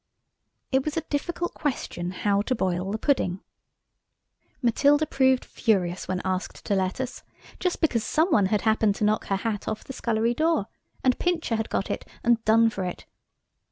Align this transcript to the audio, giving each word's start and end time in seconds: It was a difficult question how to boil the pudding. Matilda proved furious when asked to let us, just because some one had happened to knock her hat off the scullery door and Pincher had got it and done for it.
It 0.71 0.83
was 0.83 0.97
a 0.97 1.01
difficult 1.11 1.53
question 1.53 2.09
how 2.09 2.41
to 2.49 2.55
boil 2.55 2.91
the 2.91 2.97
pudding. 2.97 3.41
Matilda 4.59 5.05
proved 5.05 5.45
furious 5.45 6.07
when 6.07 6.23
asked 6.25 6.65
to 6.65 6.73
let 6.73 6.99
us, 6.99 7.21
just 7.59 7.81
because 7.81 8.03
some 8.03 8.31
one 8.31 8.47
had 8.47 8.61
happened 8.61 8.95
to 8.95 9.03
knock 9.03 9.25
her 9.27 9.35
hat 9.35 9.67
off 9.67 9.83
the 9.83 9.93
scullery 9.93 10.33
door 10.33 10.65
and 11.03 11.19
Pincher 11.19 11.55
had 11.55 11.69
got 11.69 11.91
it 11.91 12.03
and 12.23 12.43
done 12.45 12.71
for 12.71 12.83
it. 12.83 13.05